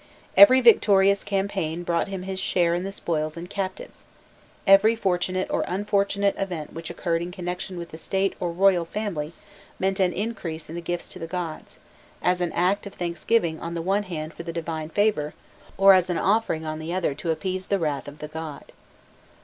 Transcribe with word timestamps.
Every 0.35 0.61
victorious 0.61 1.23
campaign 1.23 1.83
brought 1.83 2.07
him 2.07 2.23
his 2.23 2.39
share 2.39 2.73
in 2.73 2.83
the 2.83 2.91
spoils 2.91 3.37
and 3.37 3.47
captives; 3.47 4.03
every 4.65 4.95
fortunate 4.95 5.47
or 5.51 5.63
unfortunate 5.67 6.33
event 6.39 6.73
which 6.73 6.89
occurred 6.89 7.21
in 7.21 7.29
connection 7.31 7.77
with 7.77 7.91
the 7.91 7.99
State 7.99 8.33
or 8.39 8.51
royal 8.51 8.83
family 8.83 9.31
meant 9.77 9.99
an 9.99 10.11
increase 10.11 10.69
in 10.69 10.73
the 10.75 10.81
gifts 10.81 11.07
to 11.09 11.19
the 11.19 11.27
god, 11.27 11.65
as 12.19 12.41
an 12.41 12.51
act 12.53 12.87
of 12.87 12.95
thanksgiving 12.95 13.59
on 13.59 13.75
the 13.75 13.81
one 13.83 14.01
hand 14.01 14.33
for 14.33 14.41
the 14.41 14.51
divine 14.51 14.89
favour, 14.89 15.35
or 15.77 15.93
as 15.93 16.09
an 16.09 16.17
offering 16.17 16.65
on 16.65 16.79
the 16.79 16.91
other 16.91 17.13
to 17.13 17.29
appease 17.29 17.67
the 17.67 17.77
wrath 17.77 18.07
of 18.07 18.17
the 18.17 18.27
god. 18.27 18.71